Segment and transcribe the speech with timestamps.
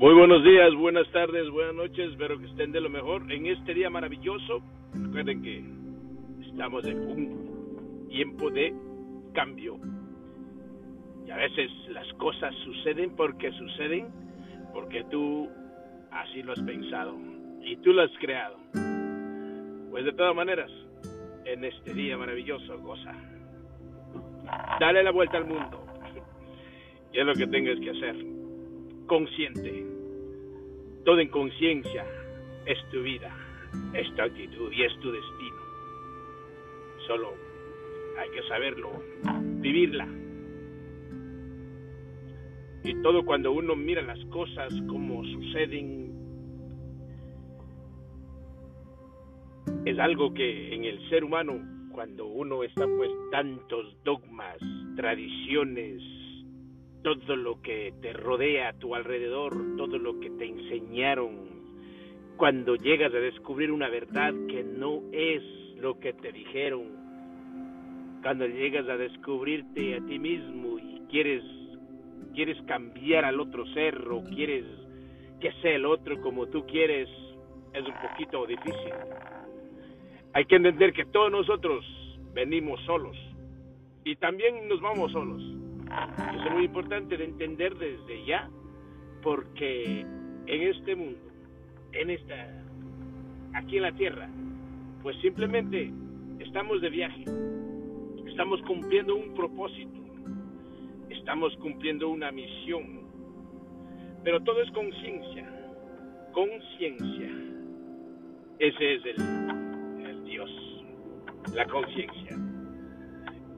[0.00, 3.74] Muy buenos días, buenas tardes, buenas noches, espero que estén de lo mejor en este
[3.74, 4.62] día maravilloso.
[4.94, 5.62] Recuerden que
[6.48, 8.72] estamos en un tiempo de
[9.34, 9.76] cambio.
[11.26, 14.08] Y a veces las cosas suceden porque suceden,
[14.72, 15.50] porque tú
[16.10, 17.14] así lo has pensado
[17.60, 18.56] y tú lo has creado.
[19.90, 20.70] Pues de todas maneras,
[21.44, 23.12] en este día maravilloso, goza.
[24.80, 25.84] Dale la vuelta al mundo.
[27.12, 28.39] Y es lo que tengas que hacer.
[29.10, 29.84] Consciente
[31.04, 32.06] todo en conciencia
[32.64, 33.36] es tu vida,
[33.92, 35.56] es tu actitud y es tu destino.
[37.08, 37.34] Solo
[38.16, 39.02] hay que saberlo,
[39.60, 40.06] vivirla.
[42.84, 46.12] Y todo cuando uno mira las cosas como suceden,
[49.86, 51.58] es algo que en el ser humano,
[51.90, 54.58] cuando uno está pues tantos dogmas,
[54.94, 56.19] tradiciones,
[57.02, 61.50] todo lo que te rodea a tu alrededor, todo lo que te enseñaron,
[62.36, 65.42] cuando llegas a descubrir una verdad que no es
[65.76, 66.88] lo que te dijeron,
[68.22, 71.42] cuando llegas a descubrirte a ti mismo y quieres
[72.34, 74.64] quieres cambiar al otro ser o quieres
[75.40, 77.08] que sea el otro como tú quieres,
[77.72, 78.92] es un poquito difícil.
[80.32, 81.84] Hay que entender que todos nosotros
[82.32, 83.16] venimos solos
[84.04, 85.42] y también nos vamos solos
[85.90, 88.48] es muy importante de entender desde ya,
[89.22, 90.00] porque
[90.46, 91.20] en este mundo,
[91.92, 92.64] en esta,
[93.54, 94.28] aquí en la tierra,
[95.02, 95.92] pues simplemente
[96.38, 97.24] estamos de viaje,
[98.26, 100.00] estamos cumpliendo un propósito,
[101.08, 103.00] estamos cumpliendo una misión,
[104.22, 105.48] pero todo es conciencia,
[106.32, 107.30] conciencia.
[108.58, 110.50] Ese es el, el Dios,
[111.54, 112.36] la conciencia.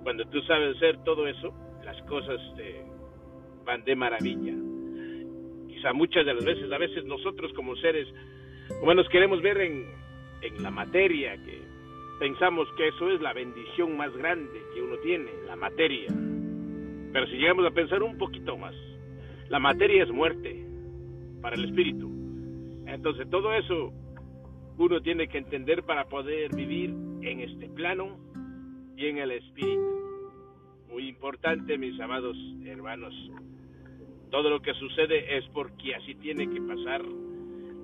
[0.05, 1.53] Cuando tú sabes hacer todo eso,
[1.92, 2.82] las cosas este,
[3.64, 4.54] van de maravilla.
[5.68, 8.08] Quizá muchas de las veces, a veces nosotros como seres
[8.80, 9.84] humanos queremos ver en,
[10.42, 11.60] en la materia, que
[12.19, 16.08] pensamos que eso es la bendición más grande que uno tiene, la materia.
[17.12, 18.75] Pero si llegamos a pensar un poquito más,
[19.48, 20.64] la materia es muerte
[21.42, 22.10] para el espíritu.
[22.86, 23.92] Entonces todo eso
[24.78, 28.16] uno tiene que entender para poder vivir en este plano
[28.97, 30.01] y en el espíritu
[30.92, 32.36] muy importante, mis amados
[32.66, 33.14] hermanos.
[34.30, 37.03] Todo lo que sucede es porque así tiene que pasar,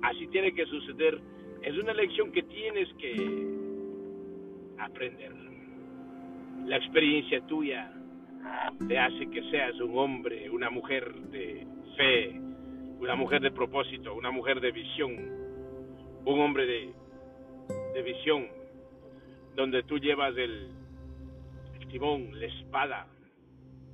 [0.03, 1.19] así tiene que suceder.
[1.61, 3.47] Es una lección que tienes que
[4.77, 5.33] aprender.
[6.65, 7.91] La experiencia tuya
[8.87, 11.65] te hace que seas un hombre, una mujer de
[11.97, 12.39] fe,
[12.99, 15.15] una mujer de propósito, una mujer de visión,
[16.25, 16.93] un hombre de,
[17.95, 18.47] de visión,
[19.55, 20.78] donde tú llevas el,
[21.89, 23.07] timón, la espada,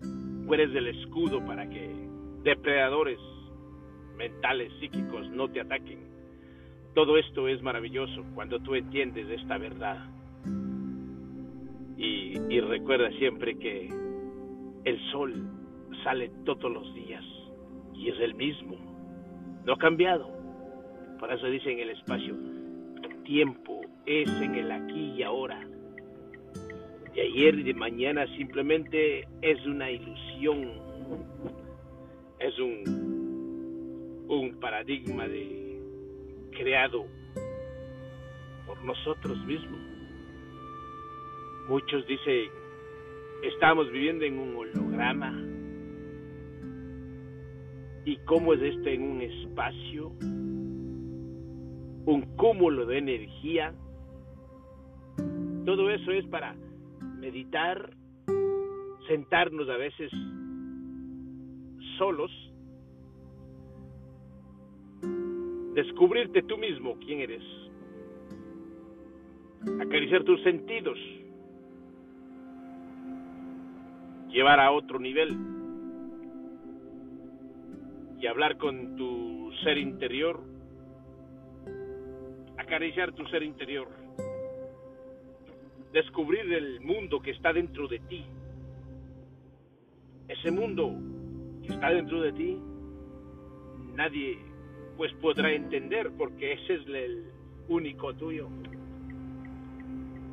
[0.02, 1.90] tú eres el escudo para que
[2.44, 3.20] depredadores
[4.18, 6.00] mentales, psíquicos no te ataquen.
[6.94, 10.06] Todo esto es maravilloso cuando tú entiendes esta verdad.
[11.98, 13.90] Y, y recuerda siempre que
[14.84, 15.34] el sol
[16.04, 17.24] sale todos los días
[17.94, 18.78] y es el mismo.
[19.66, 20.30] No ha cambiado.
[21.20, 22.36] Por eso dice en el espacio,
[23.26, 25.60] tiempo es en el aquí y ahora
[27.16, 30.70] de ayer y de mañana simplemente es una ilusión,
[32.40, 35.80] es un, un paradigma de
[36.52, 37.06] creado
[38.68, 39.80] por nosotros mismos.
[41.70, 42.50] Muchos dicen,
[43.44, 45.42] estamos viviendo en un holograma.
[48.04, 50.10] ¿Y cómo es esto en un espacio?
[52.06, 53.74] Un cúmulo de energía.
[55.66, 56.56] Todo eso es para
[57.26, 57.90] meditar,
[59.08, 60.12] sentarnos a veces
[61.98, 62.32] solos,
[65.74, 67.42] descubrirte tú mismo quién eres,
[69.82, 71.00] acariciar tus sentidos,
[74.30, 75.36] llevar a otro nivel
[78.20, 80.44] y hablar con tu ser interior,
[82.60, 84.05] acariciar tu ser interior
[85.96, 88.26] descubrir el mundo que está dentro de ti.
[90.28, 90.94] Ese mundo
[91.64, 92.58] que está dentro de ti,
[93.94, 94.38] nadie
[94.98, 97.24] pues podrá entender porque ese es el
[97.70, 98.50] único tuyo.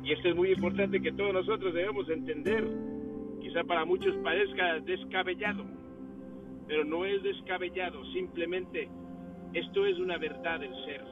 [0.03, 2.67] Y esto es muy importante que todos nosotros debemos entender.
[3.39, 5.63] Quizá para muchos parezca descabellado,
[6.67, 8.89] pero no es descabellado, simplemente
[9.53, 11.05] esto es una verdad del ser,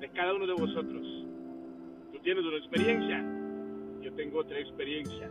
[0.00, 1.06] de cada uno de vosotros.
[2.12, 3.41] Tú tienes una experiencia,
[4.16, 5.30] tengo otra experiencia.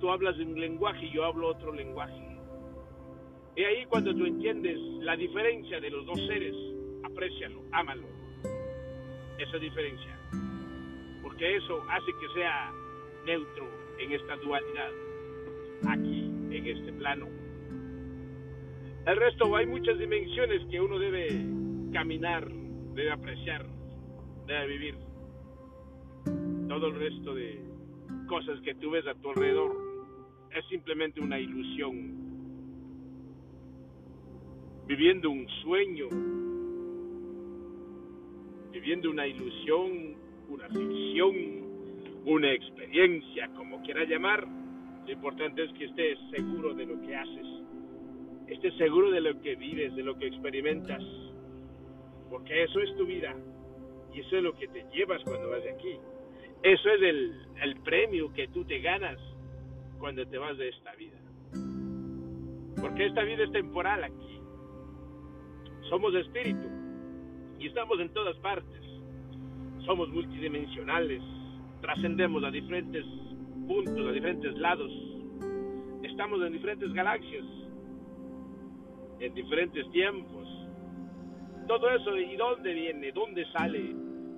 [0.00, 2.30] Tú hablas un lenguaje y yo hablo otro lenguaje.
[3.56, 6.54] Y ahí cuando tú entiendes la diferencia de los dos seres,
[7.02, 8.06] aprécialo, ámalo.
[9.38, 10.18] Esa diferencia.
[11.22, 12.72] Porque eso hace que sea
[13.26, 13.68] neutro
[13.98, 14.90] en esta dualidad,
[15.88, 17.26] aquí, en este plano.
[19.06, 21.28] El resto hay muchas dimensiones que uno debe
[21.92, 22.50] caminar,
[22.94, 23.66] debe apreciar,
[24.46, 25.09] debe vivir.
[26.70, 27.58] Todo el resto de
[28.28, 29.76] cosas que tú ves a tu alrededor
[30.54, 32.14] es simplemente una ilusión.
[34.86, 36.06] Viviendo un sueño,
[38.70, 40.14] viviendo una ilusión,
[40.48, 41.34] una ficción,
[42.24, 44.46] una experiencia, como quiera llamar.
[45.06, 47.46] Lo importante es que estés seguro de lo que haces,
[48.46, 51.02] estés seguro de lo que vives, de lo que experimentas,
[52.30, 53.34] porque eso es tu vida
[54.14, 55.98] y eso es lo que te llevas cuando vas de aquí.
[56.62, 59.18] Eso es el, el premio que tú te ganas
[59.98, 61.18] cuando te vas de esta vida.
[62.80, 64.40] Porque esta vida es temporal aquí.
[65.88, 66.68] Somos espíritu
[67.58, 68.80] y estamos en todas partes.
[69.84, 71.22] Somos multidimensionales,
[71.80, 73.04] trascendemos a diferentes
[73.66, 74.90] puntos, a diferentes lados.
[76.02, 77.44] Estamos en diferentes galaxias,
[79.20, 80.48] en diferentes tiempos.
[81.66, 83.12] Todo eso, ¿y dónde viene?
[83.12, 83.94] ¿Dónde sale?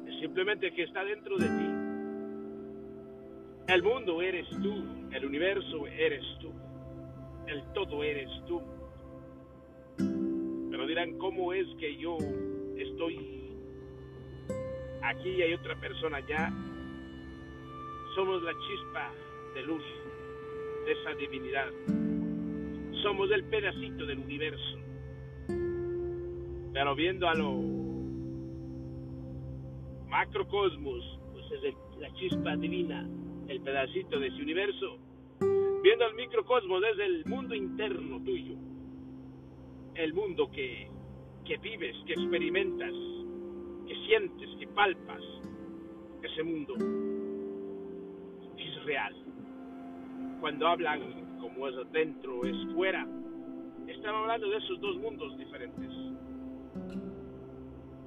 [0.07, 1.72] Es simplemente que está dentro de ti.
[3.69, 6.51] El mundo eres tú, el universo eres tú,
[7.47, 8.61] el todo eres tú.
[10.71, 12.19] Pero dirán, ¿cómo es que yo
[12.77, 13.55] estoy
[15.03, 16.53] aquí y hay otra persona allá?
[18.17, 19.13] Somos la chispa
[19.55, 19.85] de luz
[20.85, 21.71] de esa divinidad.
[23.01, 24.79] Somos el pedacito del universo.
[26.73, 27.53] Pero viendo a lo
[30.09, 33.09] macrocosmos, pues es la chispa divina
[33.53, 34.97] el pedacito de ese universo,
[35.83, 38.55] viendo al microcosmos desde el mundo interno tuyo,
[39.95, 40.89] el mundo que,
[41.45, 42.95] que vives, que experimentas,
[43.87, 45.23] que sientes, que palpas,
[46.23, 46.75] ese mundo
[48.57, 49.15] es real.
[50.41, 53.07] Cuando hablan como es adentro, es fuera,
[53.87, 55.91] están hablando de esos dos mundos diferentes.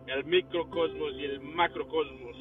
[0.07, 2.35] El microcosmos y el macrocosmos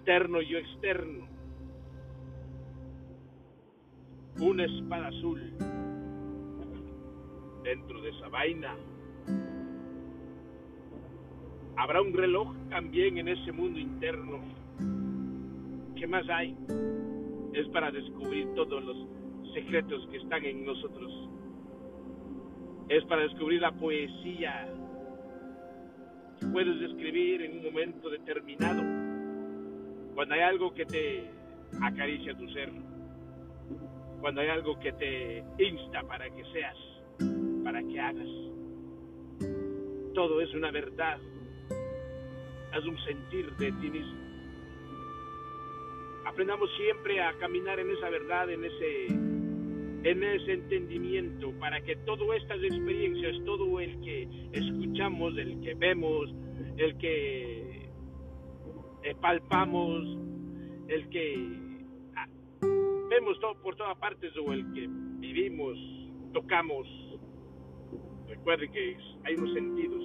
[0.00, 1.26] interno y externo.
[4.40, 5.52] Una espada azul
[7.62, 8.74] dentro de esa vaina.
[11.76, 14.40] Habrá un reloj también en ese mundo interno.
[15.96, 16.56] ¿Qué más hay?
[17.52, 18.96] Es para descubrir todos los
[19.52, 21.12] secretos que están en nosotros.
[22.88, 24.66] Es para descubrir la poesía
[26.40, 28.99] que puedes describir en un momento determinado
[30.20, 31.30] cuando hay algo que te
[31.80, 32.70] acaricia tu ser,
[34.20, 36.76] cuando hay algo que te insta para que seas,
[37.64, 38.28] para que hagas,
[40.12, 41.18] todo es una verdad,
[41.70, 44.20] es un sentir de ti mismo.
[46.26, 52.42] Aprendamos siempre a caminar en esa verdad, en ese, en ese entendimiento, para que todas
[52.42, 56.28] estas experiencias, todo el que escuchamos, el que vemos,
[56.76, 57.89] el que
[59.02, 60.04] eh, palpamos,
[60.88, 61.58] el que
[62.16, 62.26] ah,
[63.08, 64.88] vemos todo por todas partes o el que
[65.18, 65.78] vivimos,
[66.32, 66.86] tocamos.
[68.28, 70.02] Recuerden que hay unos sentidos,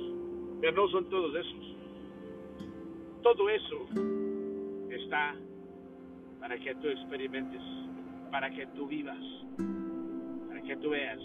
[0.62, 1.76] pero no son todos esos.
[3.22, 3.88] Todo eso
[4.90, 5.36] está
[6.40, 7.62] para que tú experimentes,
[8.32, 9.24] para que tú vivas,
[10.48, 11.20] para que tú veas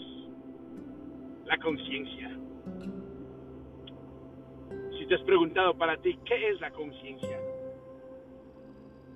[1.44, 2.30] la conciencia.
[4.98, 7.49] Si te has preguntado para ti, ¿qué es la conciencia?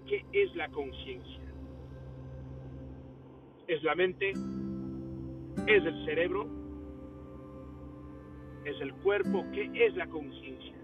[0.06, 1.40] ¿Qué es la conciencia?
[3.66, 4.30] ¿Es la mente?
[5.66, 6.46] ¿Es el cerebro?
[8.64, 9.44] ¿Es el cuerpo?
[9.52, 10.74] ¿Qué es la conciencia?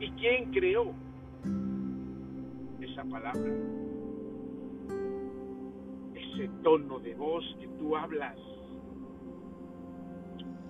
[0.00, 0.94] ¿Y quién creó
[2.80, 3.52] esa palabra?
[6.14, 8.38] Ese tono de voz que tú hablas.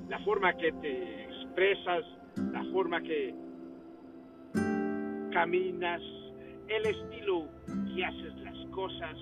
[0.09, 2.05] La forma que te expresas,
[2.53, 3.35] la forma que
[5.33, 6.01] caminas,
[6.69, 7.49] el estilo
[7.95, 9.17] que haces las cosas,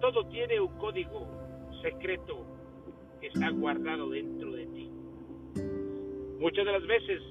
[0.00, 1.28] todo tiene un código
[1.82, 2.46] secreto
[3.20, 4.90] que está guardado dentro de ti.
[6.40, 7.22] Muchas de las veces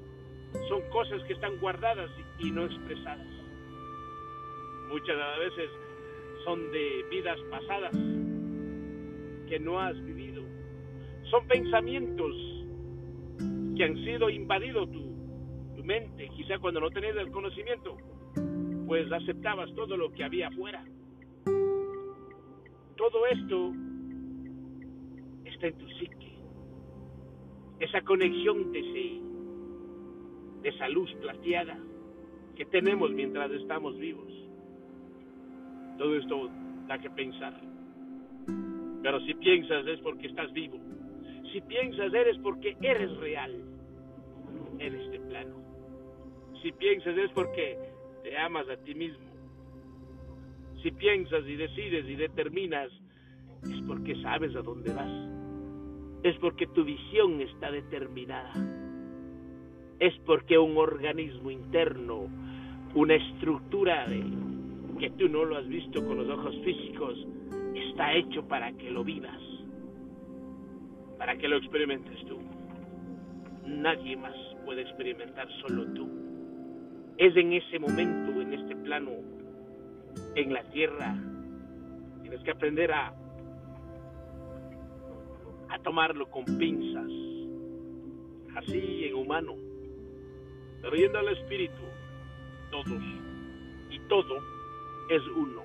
[0.70, 2.10] son cosas que están guardadas
[2.40, 3.28] y no expresadas.
[4.90, 5.70] Muchas de las veces
[6.46, 7.92] son de vidas pasadas
[9.48, 10.44] que no has vivido.
[11.30, 12.36] Son pensamientos
[13.76, 15.12] que han sido invadido tu,
[15.76, 17.98] tu mente, quizá cuando no tenías el conocimiento,
[18.92, 20.84] pues aceptabas todo lo que había afuera.
[22.98, 23.72] Todo esto
[25.46, 26.34] está en tu psique.
[27.80, 28.82] Esa conexión de,
[30.62, 31.80] de esa luz plateada
[32.58, 34.28] que tenemos mientras estamos vivos.
[35.98, 36.50] Todo esto
[36.90, 37.62] da que pensar.
[39.02, 40.78] Pero si piensas es porque estás vivo.
[41.54, 43.56] Si piensas eres porque eres real
[44.80, 45.56] en este plano.
[46.62, 47.91] Si piensas es porque
[48.24, 49.32] te amas a ti mismo.
[50.82, 52.92] Si piensas y decides y determinas
[53.64, 55.12] es porque sabes a dónde vas.
[56.24, 58.54] Es porque tu visión está determinada.
[60.00, 62.28] Es porque un organismo interno,
[62.96, 64.08] una estructura
[65.00, 67.28] que tú no lo has visto con los ojos físicos,
[67.76, 69.42] está hecho para que lo vivas,
[71.18, 72.40] para que lo experimentes tú.
[73.66, 74.36] Nadie más
[74.66, 76.21] puede experimentar, solo tú.
[77.22, 79.12] Es en ese momento, en este plano,
[80.34, 81.16] en la tierra,
[82.24, 83.14] tienes que aprender a
[85.70, 87.12] a tomarlo con pinzas,
[88.56, 89.54] así en humano,
[90.82, 91.84] pero yendo al espíritu,
[92.72, 93.04] todos
[93.92, 94.38] y todo
[95.12, 95.62] es uno,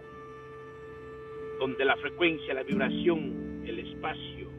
[1.59, 4.51] donde la frecuencia, la vibración, el espacio,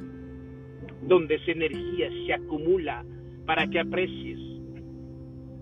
[1.04, 3.06] donde esa energía se acumula
[3.46, 4.39] para que aprecies,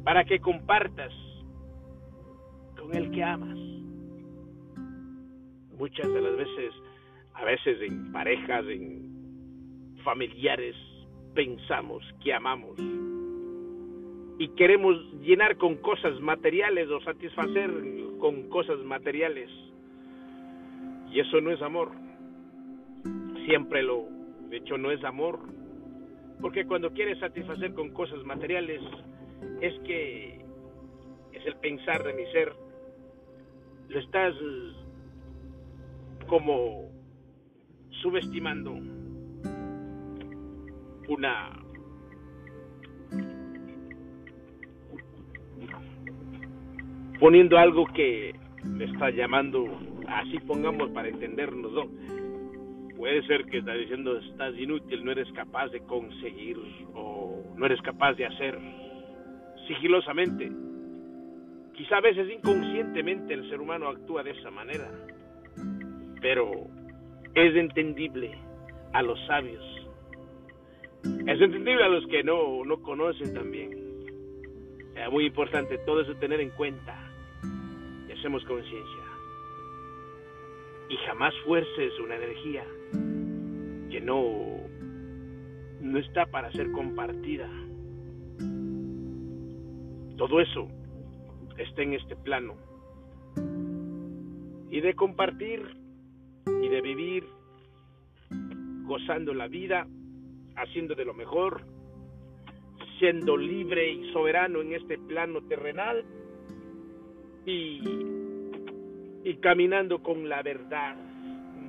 [0.06, 1.12] para que compartas
[2.86, 3.58] con el que amas.
[5.77, 6.74] Muchas de las veces,
[7.34, 10.75] a veces en parejas, en familiares
[11.34, 12.80] pensamos que amamos
[14.38, 17.72] y queremos llenar con cosas materiales o satisfacer
[18.20, 19.50] con cosas materiales.
[21.12, 21.92] Y eso no es amor.
[23.46, 24.06] Siempre lo,
[24.50, 25.39] de hecho, no es amor.
[26.42, 28.82] Porque cuando quieres satisfacer con cosas materiales,
[29.62, 30.46] es que
[31.32, 32.64] es el pensar de mi ser.
[33.89, 34.34] Lo estás
[36.27, 36.89] como
[38.01, 38.74] subestimando
[41.08, 41.65] una
[47.20, 49.65] poniendo algo que me está llamando,
[50.08, 52.96] así pongamos para entendernos, ¿no?
[52.98, 56.58] Puede ser que está diciendo estás inútil, no eres capaz de conseguir
[56.94, 58.60] o no eres capaz de hacer
[59.68, 60.51] sigilosamente.
[61.75, 64.89] Quizá a veces inconscientemente el ser humano actúa de esa manera,
[66.22, 66.51] pero
[67.34, 68.38] es entendible
[68.94, 69.75] a los sabios
[71.05, 73.72] es entendible a los que no, no conocen también.
[74.96, 76.96] Es muy importante todo eso tener en cuenta
[78.08, 79.03] y hacemos conciencia.
[80.89, 82.63] Y jamás fuerces una energía
[83.91, 84.24] que no,
[85.82, 87.50] no está para ser compartida.
[90.17, 90.67] Todo eso
[91.57, 92.55] está en este plano.
[94.69, 95.62] Y de compartir
[96.47, 97.25] y de vivir
[98.83, 99.88] gozando la vida
[100.55, 101.62] haciendo de lo mejor,
[103.00, 106.05] siendo libre y soberano en este plano terrenal
[107.45, 107.81] y,
[109.24, 110.95] y caminando con la verdad.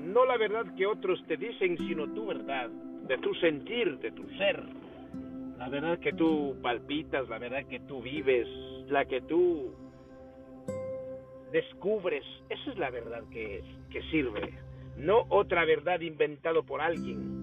[0.04, 4.28] No la verdad que otros te dicen, sino tu verdad, de tu sentir, de tu
[4.36, 4.62] ser.
[5.58, 8.46] La verdad que tú palpitas, la verdad que tú vives,
[8.88, 9.74] la que tú
[11.52, 12.24] descubres.
[12.48, 14.54] Esa es la verdad que, que sirve.
[14.96, 17.36] No otra verdad inventado por alguien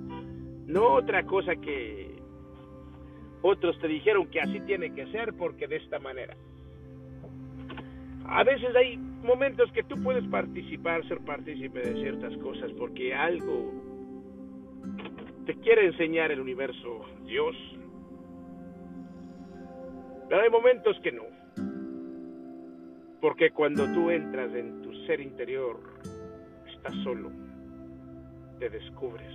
[0.68, 2.16] no otra cosa que
[3.42, 6.36] otros te dijeron que así tiene que ser porque de esta manera.
[8.26, 13.72] A veces hay momentos que tú puedes participar, ser partícipe de ciertas cosas porque algo
[15.46, 17.56] te quiere enseñar el universo, Dios.
[20.30, 21.24] Pero hay momentos que no.
[23.24, 25.80] Porque cuando tú entras en tu ser interior,
[26.68, 27.32] estás solo,
[28.60, 29.34] te descubres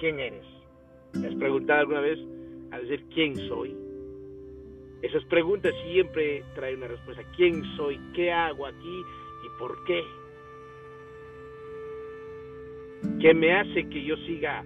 [0.00, 0.44] quién eres.
[1.12, 2.18] ¿Te has preguntado alguna vez
[2.72, 3.76] a decir quién soy?
[5.00, 7.22] Esas preguntas siempre traen una respuesta.
[7.36, 8.00] ¿Quién soy?
[8.16, 9.02] ¿Qué hago aquí?
[9.44, 10.02] ¿Y por qué?
[13.20, 14.64] ¿Qué me hace que yo siga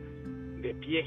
[0.63, 1.05] de pie?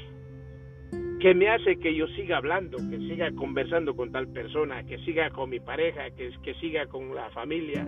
[1.20, 5.28] ¿Qué me hace que yo siga hablando, que siga conversando con tal persona, que siga
[5.28, 7.86] con mi pareja, que, que siga con la familia?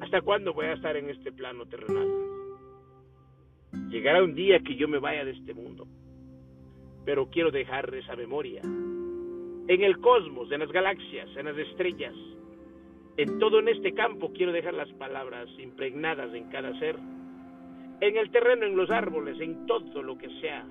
[0.00, 2.08] ¿Hasta cuándo voy a estar en este plano terrenal?
[3.90, 5.86] Llegará un día que yo me vaya de este mundo,
[7.04, 8.62] pero quiero dejar esa memoria.
[8.62, 12.14] En el cosmos, en las galaxias, en las estrellas,
[13.18, 16.96] en todo en este campo quiero dejar las palabras impregnadas en cada ser.
[18.00, 20.64] En el terreno, en los árboles, en todo lo que sea.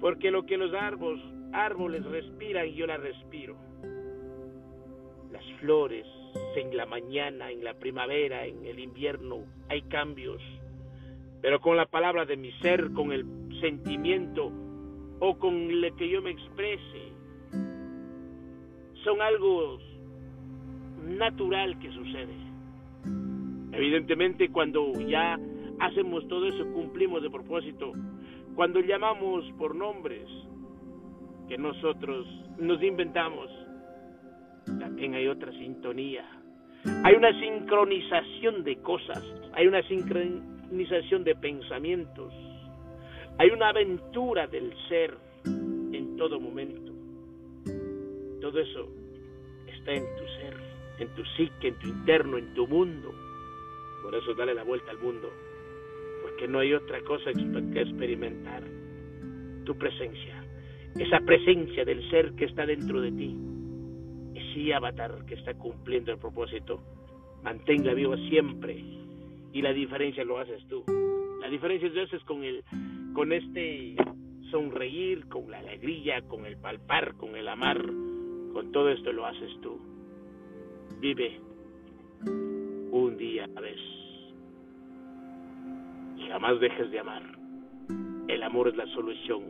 [0.00, 3.56] Porque lo que los árboles, árboles respiran, yo la respiro.
[5.32, 6.06] Las flores,
[6.56, 10.42] en la mañana, en la primavera, en el invierno, hay cambios
[11.42, 13.24] pero con la palabra de mi ser, con el
[13.60, 14.52] sentimiento
[15.20, 17.12] o con lo que yo me exprese,
[19.04, 19.78] son algo
[21.06, 22.34] natural que sucede.
[23.72, 25.38] Evidentemente cuando ya
[25.78, 27.92] hacemos todo eso, cumplimos de propósito.
[28.54, 30.28] Cuando llamamos por nombres
[31.48, 32.26] que nosotros
[32.58, 33.50] nos inventamos,
[34.78, 36.24] también hay otra sintonía.
[37.04, 42.32] Hay una sincronización de cosas, hay una sincronización de pensamientos,
[43.38, 46.92] hay una aventura del ser en todo momento.
[48.40, 48.88] Todo eso
[49.66, 50.56] está en tu ser,
[50.98, 53.12] en tu psique, en tu interno, en tu mundo.
[54.02, 55.30] Por eso dale la vuelta al mundo,
[56.40, 58.62] porque no hay otra cosa que experimentar.
[59.66, 60.42] Tu presencia,
[60.98, 63.36] esa presencia del ser que está dentro de ti,
[64.34, 66.80] ese avatar que está cumpliendo el propósito,
[67.42, 68.82] mantenga vivo siempre
[69.52, 70.82] y la diferencia lo haces tú.
[71.42, 72.64] La diferencia es con el,
[73.12, 73.96] con este
[74.50, 77.84] sonreír, con la alegría, con el palpar, con el amar,
[78.54, 79.78] con todo esto lo haces tú.
[81.00, 81.38] Vive
[82.92, 83.99] un día a la vez.
[86.28, 87.22] Jamás dejes de amar.
[88.28, 89.42] El amor es la solución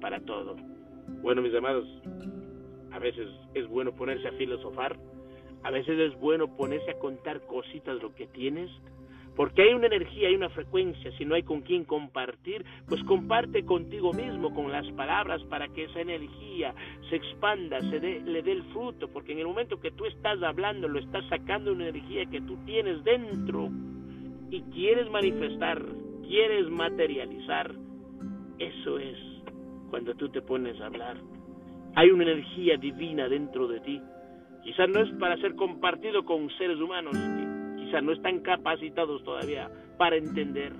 [0.00, 0.56] para todo.
[1.22, 1.86] Bueno, mis amados,
[2.92, 4.96] a veces es bueno ponerse a filosofar,
[5.62, 8.70] a veces es bueno ponerse a contar cositas lo que tienes,
[9.34, 13.64] porque hay una energía, hay una frecuencia, si no hay con quién compartir, pues comparte
[13.64, 16.74] contigo mismo con las palabras para que esa energía
[17.10, 20.86] se expanda, se le dé el fruto, porque en el momento que tú estás hablando,
[20.86, 23.70] lo estás sacando una energía que tú tienes dentro
[24.50, 25.84] y quieres manifestar,
[26.26, 27.74] quieres materializar,
[28.58, 29.18] eso es
[29.90, 31.16] cuando tú te pones a hablar.
[31.96, 34.00] Hay una energía divina dentro de ti.
[34.64, 37.16] Quizás no es para ser compartido con seres humanos,
[37.76, 40.72] quizás no están capacitados todavía para entender.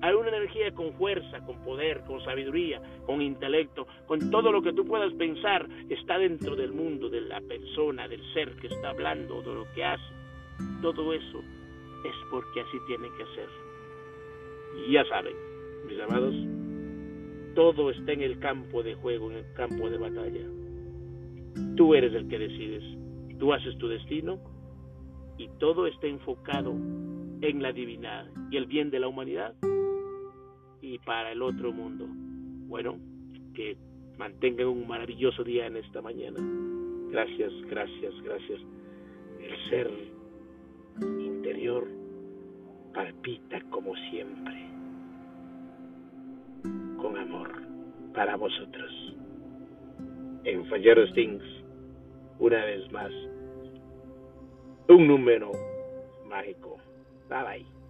[0.00, 4.72] Hay una energía con fuerza, con poder, con sabiduría, con intelecto, con todo lo que
[4.72, 9.42] tú puedas pensar, está dentro del mundo, de la persona, del ser que está hablando,
[9.42, 10.12] de lo que hace.
[10.80, 11.44] Todo eso
[12.04, 13.48] es porque así tiene que ser.
[14.90, 15.34] Ya saben,
[15.86, 16.34] mis amados,
[17.54, 20.46] todo está en el campo de juego, en el campo de batalla.
[21.76, 22.84] Tú eres el que decides.
[23.38, 24.38] Tú haces tu destino
[25.36, 29.54] y todo está enfocado en la divinidad y el bien de la humanidad
[30.80, 32.06] y para el otro mundo.
[32.68, 32.98] Bueno,
[33.54, 33.76] que
[34.16, 36.38] mantengan un maravilloso día en esta mañana.
[37.10, 38.60] Gracias, gracias, gracias.
[39.40, 39.90] El ser
[41.00, 41.86] interior
[42.94, 44.66] palpita como siempre
[46.96, 47.50] con amor
[48.14, 48.90] para vosotros.
[50.44, 51.44] En Falleros Things,
[52.38, 53.12] una vez más,
[54.88, 55.50] un número
[56.28, 56.78] mágico.
[57.28, 57.81] Bye bye.